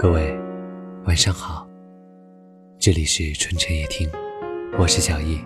[0.00, 0.32] 各位，
[1.06, 1.68] 晚上好。
[2.78, 4.08] 这里是春晨夜听，
[4.78, 5.36] 我是小易。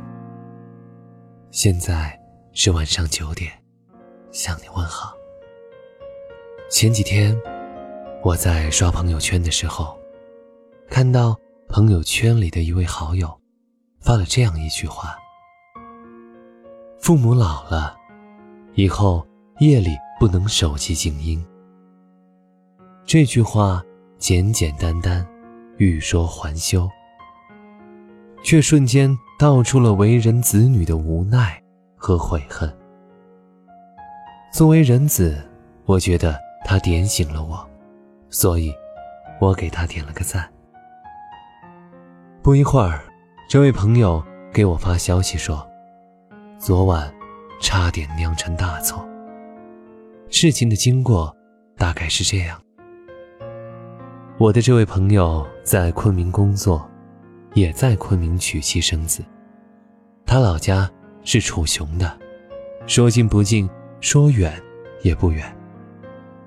[1.51, 2.21] 现在
[2.53, 3.51] 是晚上九点，
[4.31, 5.15] 向你问好。
[6.71, 7.35] 前几天
[8.23, 9.99] 我在刷朋友圈的时候，
[10.87, 11.35] 看到
[11.67, 13.41] 朋友圈里的一位好友
[14.03, 15.17] 发了这样一句话
[17.01, 17.97] ：“父母老了，
[18.75, 19.27] 以后
[19.61, 21.43] 夜里不能手机静音。”
[23.07, 23.83] 这句话。
[24.23, 25.27] 简简单单，
[25.79, 26.89] 欲说还休，
[28.45, 31.61] 却瞬间道出了为人子女的无奈
[31.97, 32.73] 和悔恨。
[34.53, 35.45] 作为人子，
[35.87, 37.69] 我觉得他点醒了我，
[38.31, 38.73] 所以，
[39.41, 40.49] 我给他点了个赞。
[42.45, 43.03] 不一会儿，
[43.49, 45.69] 这位朋友给我发消息说，
[46.61, 47.13] 昨晚
[47.61, 49.05] 差点酿成大错。
[50.29, 51.37] 事情的经过
[51.77, 52.63] 大概是这样。
[54.43, 56.85] 我的这位朋友在昆明工作，
[57.55, 59.23] 也在昆明娶妻生子。
[60.27, 60.91] 他老家
[61.23, 62.19] 是楚雄的，
[62.89, 63.71] 说近不近，
[64.01, 64.61] 说远
[65.03, 65.47] 也不远。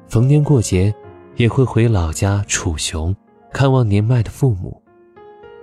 [0.09, 0.93] 逢年过节
[1.38, 3.16] 也会回老家楚雄
[3.53, 4.83] 看望年迈的父母。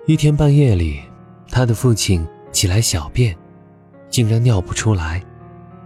[0.06, 1.02] 一天半夜里，
[1.50, 3.36] 他的父亲起来小便，
[4.08, 5.22] 竟然尿不出来，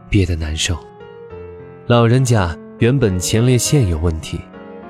[0.09, 0.79] 憋得难受。
[1.89, 4.41] 老人家原本前列腺有问题，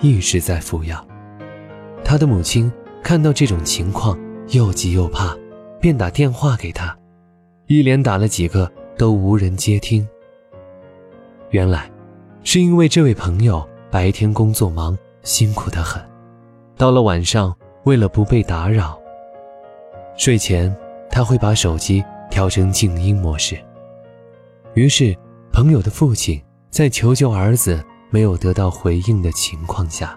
[0.03, 1.03] 一直在服药。
[2.09, 4.17] 他的母亲看到这种情况，
[4.51, 5.37] 又急又怕，
[5.81, 6.97] 便打电话给他，
[7.67, 10.07] 一连打了几个都无人接听。
[11.51, 11.91] 原来，
[12.45, 16.01] 是因为这位朋友白天工作忙，辛苦得很，
[16.77, 18.97] 到了晚上，为了不被打扰，
[20.17, 20.75] 睡前
[21.11, 23.59] 他会把手机调成静音模式。
[24.75, 25.13] 于是，
[25.53, 26.41] 朋友的父亲
[26.71, 30.17] 在求救儿子没有得到回应的情况下，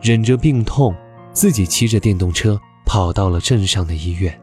[0.00, 0.92] 忍着病痛。
[1.32, 4.38] 自己骑着电动车跑到了镇上的医院。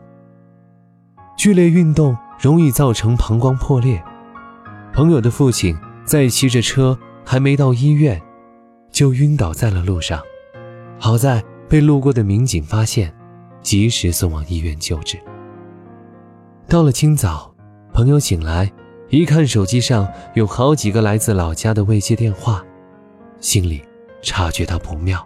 [1.37, 4.03] 剧烈运动容易造成膀胱破裂，
[4.93, 8.21] 朋友的父亲在骑着车还没到医院，
[8.91, 10.21] 就晕倒在了路上。
[10.97, 13.13] 好在被路过的民警发现，
[13.61, 15.17] 及时送往医院救治。
[16.67, 17.53] 到了清早，
[17.93, 18.69] 朋友醒来，
[19.09, 22.65] 一看手机上有好几个来自老家的未接电话，
[23.39, 23.81] 心里
[24.21, 25.25] 察觉到不妙。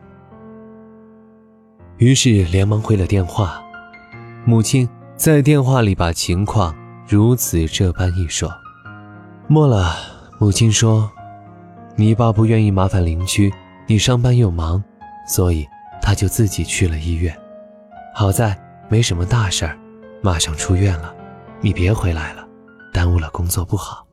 [2.04, 3.64] 于是连忙回了电话，
[4.44, 6.76] 母亲在电话里把情况
[7.08, 8.52] 如此这般一说。
[9.48, 9.96] 末了，
[10.38, 11.10] 母亲说
[11.96, 13.50] ：“你爸不愿意麻烦邻居，
[13.88, 14.84] 你上班又忙，
[15.26, 15.66] 所以
[16.02, 17.34] 他就自己去了医院。
[18.14, 18.54] 好在
[18.90, 19.80] 没什么大事儿，
[20.22, 21.16] 马上出院了。
[21.62, 22.46] 你别回来了，
[22.92, 24.06] 耽误了工作不好。”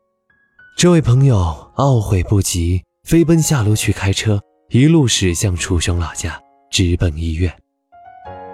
[0.78, 6.40] 这位朋友懊悔不及，飞奔下楼去开车，一路驶向楚雄老家，
[6.70, 7.52] 直奔医院。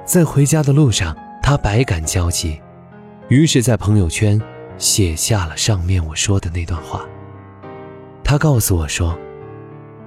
[0.06, 2.60] 在回家的路上，他百感交集，
[3.28, 4.40] 于是，在朋友圈
[4.78, 7.04] 写下了上面我说的那段话。
[8.22, 9.18] 他告诉我说：“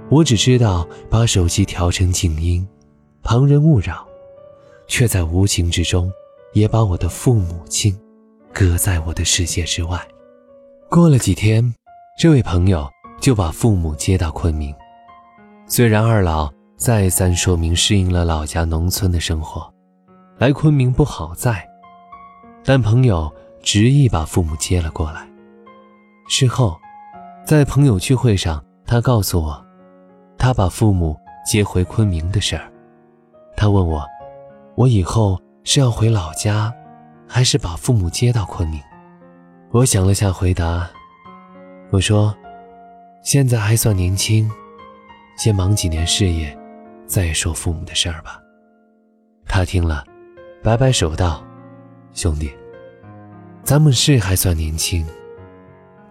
[0.09, 2.65] 我只知道把手机调成静音，
[3.21, 4.07] 旁人勿扰，
[4.87, 6.09] 却在无形之中
[6.53, 7.93] 也把我的父母亲
[8.53, 9.99] 隔在我的世界之外。”
[10.89, 11.75] 过了几天，
[12.17, 12.89] 这位朋友
[13.19, 14.73] 就把父母接到昆明。
[15.67, 19.69] 虽然二老再三说明适应了老家农村的生活。
[20.39, 21.67] 来昆明不好在，
[22.63, 23.29] 但朋友
[23.61, 25.27] 执意把父母接了过来。
[26.29, 26.79] 事后，
[27.43, 29.65] 在朋友聚会上，他告诉我，
[30.37, 32.71] 他把父母接回昆明的事儿。
[33.57, 34.01] 他问我，
[34.75, 36.73] 我以后是要回老家，
[37.27, 38.79] 还是把父母接到昆明？
[39.71, 40.89] 我想了下，回答，
[41.89, 42.33] 我说，
[43.23, 44.49] 现在还算年轻，
[45.37, 46.57] 先忙几年事业，
[47.05, 48.39] 再说父母的事儿吧。
[49.45, 50.05] 他听了。
[50.61, 51.41] 摆摆手道
[52.13, 52.51] ：“兄弟，
[53.63, 55.05] 咱们是还算年轻，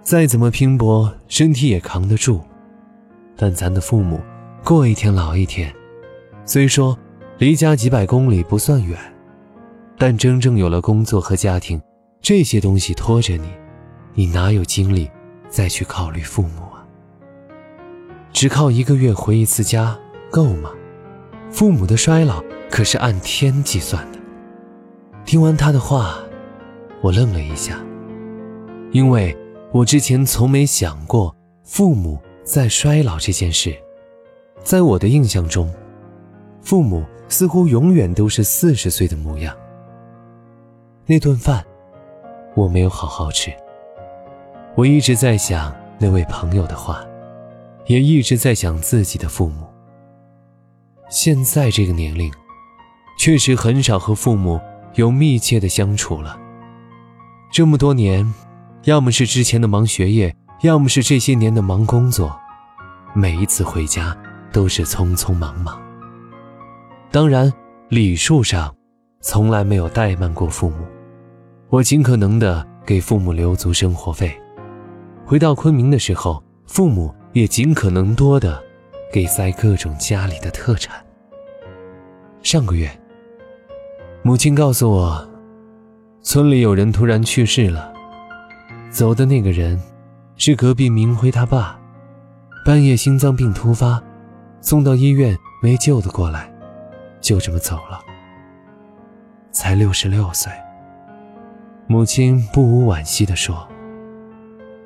[0.03, 2.41] 再怎么拼搏，身体也扛得住。
[3.37, 4.19] 但咱的父母
[4.65, 5.71] 过一天老一天，
[6.47, 6.99] 虽说
[7.37, 8.99] 离家几百公里不算远，
[9.99, 11.81] 但真正有了工作和家庭
[12.23, 13.49] 这些东西拖着你，
[14.15, 15.11] 你哪有精力
[15.51, 16.87] 再去考虑父母啊？
[18.33, 19.95] 只靠一个月回一次家
[20.31, 20.71] 够吗？
[21.51, 24.18] 父母的衰老可是按天计算的。”
[25.29, 26.19] 听完他的话，
[27.03, 27.79] 我愣了一下，
[28.93, 29.37] 因为
[29.73, 33.77] 我之前从没想过父母在衰老这件事。
[34.65, 35.71] 在我的印象中，
[36.63, 39.55] 父母似乎永远都是四十岁的模样。
[41.05, 41.63] 那顿饭，
[42.55, 43.53] 我没有好好吃。
[44.77, 47.05] 我一直在想那位朋友的话，
[47.85, 49.67] 也一直在想自己的父母。
[51.11, 52.33] 现在这个年龄，
[53.19, 54.59] 确实很少和父母
[54.95, 56.39] 有密切的相处了。
[57.51, 58.33] 这么多年，
[58.85, 62.39] 要么是之前的忙学业，要么是这些年的忙工作，
[63.15, 64.17] 每一次回家
[64.53, 65.81] 都是匆匆忙忙。
[67.11, 67.53] 当然，
[67.89, 68.75] 礼数上，
[69.21, 70.85] 从来没有怠慢过父母。
[71.71, 74.35] 我尽可能的给父母留足生活费。
[75.25, 78.63] 回到昆明的时候，父母也尽可能多的
[79.13, 81.03] 给塞各种家里的特产。
[82.43, 82.91] 上个月，
[84.29, 85.27] 母亲告诉我。
[86.21, 87.91] 村里有人突然去世了，
[88.91, 89.81] 走的那个人
[90.37, 91.81] 是隔壁明辉他爸，
[92.63, 94.03] 半夜心脏病突发，
[94.61, 96.53] 送到医院没救得过来，
[97.23, 97.99] 就这么走了，
[99.51, 100.53] 才六十六岁。
[101.87, 103.67] 母亲不无惋惜地说：“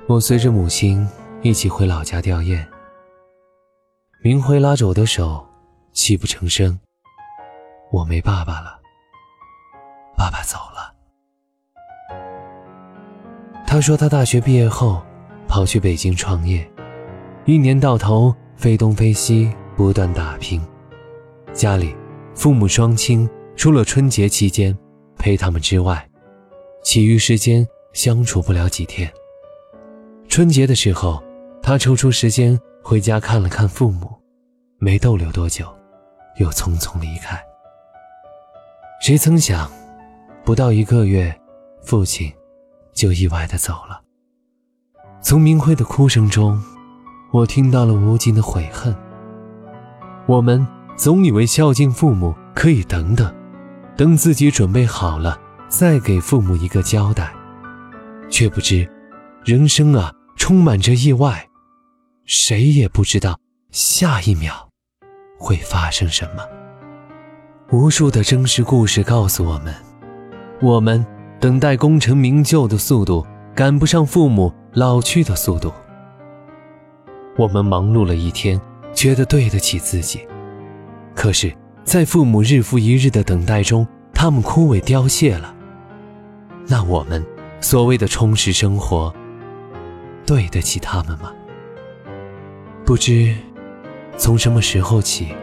[0.06, 1.05] 我随着母亲
[1.41, 2.65] 一起回老家吊唁，
[4.23, 5.44] 明辉拉着我的手，
[5.93, 6.79] 泣不成声。
[7.91, 8.79] 我没爸爸了，
[10.17, 10.94] 爸爸走了。”
[13.67, 15.03] 他说：“他大学毕业后，
[15.49, 16.70] 跑去北京创业，
[17.47, 20.61] 一年到头飞东飞西，不断打拼。
[21.53, 21.97] 家里
[22.35, 24.76] 父母双亲除了春节期间
[25.17, 26.06] 陪他们之外，
[26.82, 29.11] 其余时间相处不了几天。
[30.29, 31.23] 春节的时候，
[31.62, 34.11] 他抽出时间回家看了看父母，
[34.79, 35.67] 没逗留多久，
[36.37, 37.43] 又匆匆离开。
[39.00, 39.70] 谁曾想，
[40.44, 41.35] 不到一个月，
[41.83, 42.33] 父亲……”
[42.94, 44.03] 就意外的走了。
[45.23, 46.62] 从明辉的哭声中，
[47.33, 48.94] 我听到了无尽的悔恨。
[50.27, 53.35] 我们总以为孝敬父母可以等等，
[53.97, 57.33] 等自己准备好了再给父母一个交代，
[58.29, 58.87] 却不知，
[59.43, 61.49] 人生啊充满着意外，
[62.27, 63.41] 谁也不知道
[63.71, 64.69] 下一秒
[65.39, 66.47] 会发生什么。
[67.71, 69.75] 无数的真实故事告诉我们，
[70.62, 71.05] 我们。
[71.41, 75.73] 等待功成名就的速度赶不上父母老去的速度。
[77.37, 78.61] 我们忙碌了一天，
[78.94, 80.20] 觉得对得起自己，
[81.17, 85.53] 可是，在父母日复一日的等待中，他们枯萎凋谢了。
[86.69, 87.26] 那我们
[87.61, 89.12] 所谓的充实生活，
[90.25, 91.32] 对得起他们吗？
[92.85, 93.35] 不知
[94.17, 95.35] 从什么时候起，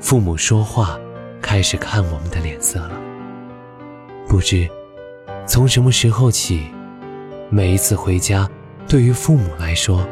[0.00, 0.98] 父母说话
[1.42, 3.09] 开始看我们的脸色了。
[4.30, 4.70] 不知。
[5.44, 6.68] 从什么时候起，
[7.48, 8.48] 每一次回家，
[8.86, 10.06] 对于父母来说，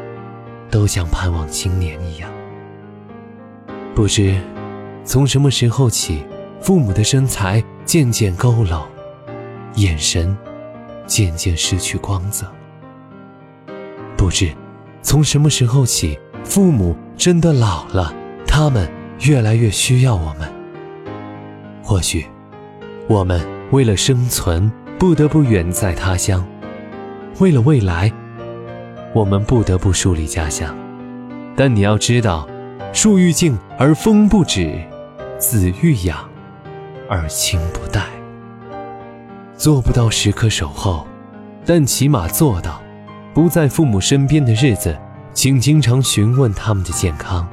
[0.69, 2.29] 都像盼望新年一样。
[3.95, 4.35] 不知
[5.05, 6.21] 从什么时候起，
[6.59, 8.83] 父母的身材渐渐佝偻，
[9.75, 10.37] 眼神
[11.07, 12.45] 渐渐失去光泽。
[14.17, 14.51] 不知
[15.01, 18.13] 从什么时候起，父母真的老了，
[18.45, 18.91] 他们
[19.21, 20.53] 越来越需要我们。
[21.81, 22.25] 或许，
[23.07, 24.71] 我们为了生存。
[24.99, 26.45] 不得不远在他乡，
[27.39, 28.11] 为了未来，
[29.13, 30.75] 我们不得不树立家乡。
[31.55, 32.45] 但你要知道，
[32.91, 34.77] 树欲静而风不止，
[35.37, 36.29] 子欲养
[37.07, 38.07] 而亲不待。
[39.55, 41.07] 做不到时刻守候，
[41.65, 42.81] 但起码做到，
[43.33, 44.99] 不在父母身边的日子，
[45.33, 47.47] 请经常询问他们的健康。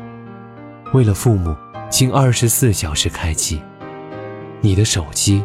[0.93, 1.55] 为了父母，
[1.89, 3.63] 请二十四小时开机，
[4.61, 5.45] 你的手机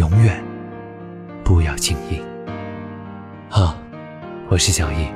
[0.00, 0.42] 永远。
[1.44, 2.24] 不要静音。
[3.50, 3.76] 好，
[4.48, 5.06] 我是小易。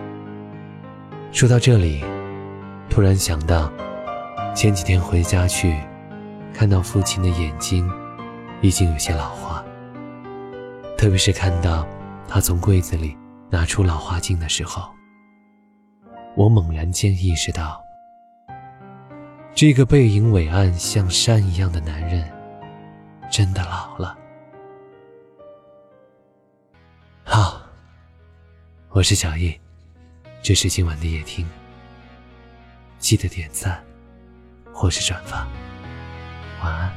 [1.33, 2.05] 说到这里，
[2.91, 3.73] 突然想到，
[4.55, 5.75] 前几天回家去，
[6.53, 7.91] 看到父亲的眼睛
[8.61, 9.65] 已经有些老花。
[10.99, 11.87] 特别是看到
[12.29, 13.17] 他从柜子里
[13.49, 14.91] 拿出老花镜的时候，
[16.37, 17.81] 我猛然间意识到，
[19.55, 22.23] 这个背影伟岸像山一样的男人，
[23.31, 24.19] 真的老了。
[28.95, 29.61] 我是小叶，
[30.41, 31.45] 这是今晚的夜听。
[33.01, 33.83] 记得点赞
[34.73, 35.49] 或是转发，
[36.63, 36.93] 晚安。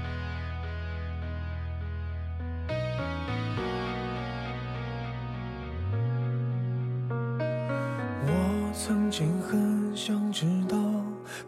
[8.28, 10.78] 我曾经很想知道，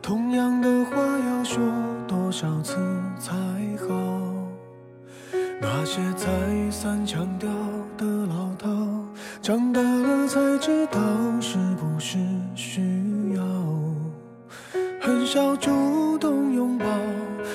[0.02, 1.62] 同样的话要说
[2.08, 2.76] 多少次
[3.20, 3.36] 才
[3.88, 3.94] 好？
[5.62, 6.28] 那些再
[6.72, 7.48] 三强调
[8.00, 8.68] 的老套。
[9.42, 9.82] 长大
[10.60, 11.00] 知道
[11.40, 12.18] 是不是
[12.54, 12.82] 需
[13.34, 13.42] 要，
[15.00, 16.86] 很少主动拥抱，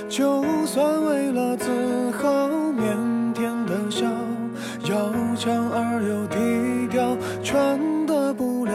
[0.08, 1.70] 就算为了自
[2.12, 4.06] 豪，腼腆的笑，
[4.88, 8.74] 要强而又低调，穿的布料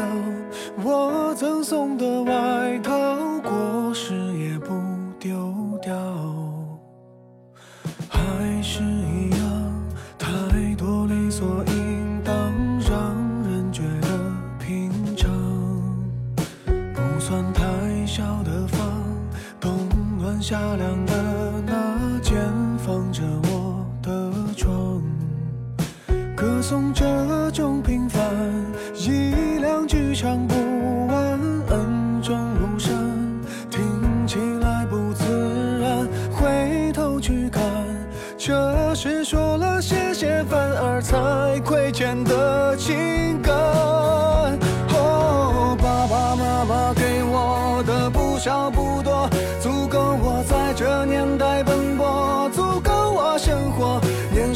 [0.84, 2.32] 我赠送的外
[24.10, 25.04] 车窗，
[26.36, 27.06] 歌颂这
[27.52, 28.24] 种平凡，
[28.96, 30.56] 一两句唱不
[31.06, 31.40] 完，
[31.70, 32.92] 恩重如山，
[33.70, 37.62] 听起来不自然，回头去看，
[38.36, 42.96] 这是说了谢谢反而才亏欠的情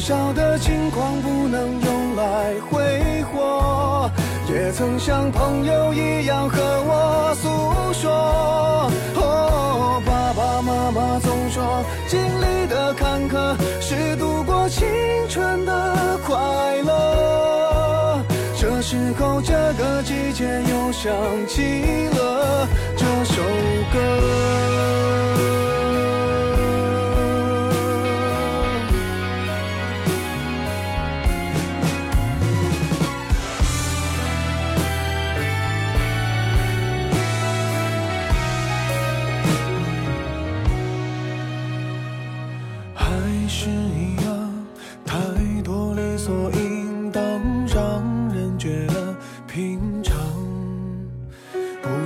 [0.04, 4.10] 少的轻狂不能用来挥霍，
[4.52, 7.48] 也曾像朋友一样和我诉
[7.94, 8.90] 说。
[9.16, 14.86] 哦，爸爸妈妈总说，经历的坎坷是度过青
[15.30, 16.36] 春的快
[16.84, 18.22] 乐。
[18.60, 21.14] 这时候，这个季节又想
[21.48, 22.03] 起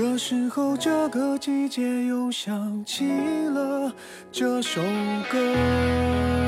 [0.00, 3.04] 这时候，这个季节又想起
[3.48, 3.92] 了
[4.30, 4.80] 这首
[5.28, 6.47] 歌。